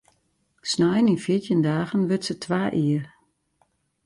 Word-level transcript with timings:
Snein 0.71 1.09
yn 1.11 1.21
fjirtjin 1.23 1.65
dagen 1.67 2.07
wurdt 2.09 2.25
se 2.27 2.35
twa 2.43 2.61
jier. 2.79 3.05